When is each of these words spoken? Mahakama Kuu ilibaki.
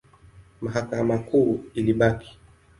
Mahakama 0.61 1.17
Kuu 1.19 1.63
ilibaki. 1.73 2.37